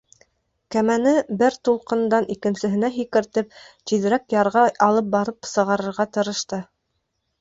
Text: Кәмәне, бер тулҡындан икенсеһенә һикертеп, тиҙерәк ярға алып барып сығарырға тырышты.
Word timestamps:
Кәмәне, 0.75 1.11
бер 1.41 1.57
тулҡындан 1.67 2.27
икенсеһенә 2.35 2.91
һикертеп, 2.97 3.53
тиҙерәк 3.91 4.25
ярға 4.37 4.65
алып 4.87 5.13
барып 5.17 5.51
сығарырға 5.55 6.09
тырышты. 6.19 6.65